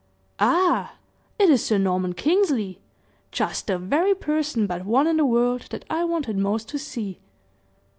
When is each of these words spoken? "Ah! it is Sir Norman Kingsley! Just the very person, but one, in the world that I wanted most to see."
"Ah! 0.39 0.95
it 1.37 1.47
is 1.51 1.63
Sir 1.63 1.77
Norman 1.77 2.13
Kingsley! 2.13 2.79
Just 3.31 3.67
the 3.67 3.77
very 3.77 4.15
person, 4.15 4.65
but 4.65 4.83
one, 4.83 5.05
in 5.05 5.17
the 5.17 5.25
world 5.25 5.67
that 5.69 5.85
I 5.91 6.05
wanted 6.05 6.37
most 6.37 6.67
to 6.69 6.79
see." 6.79 7.19